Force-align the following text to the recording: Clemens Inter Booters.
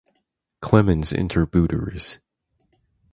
Clemens 0.63 1.11
Inter 1.13 1.45
Booters. 1.45 2.17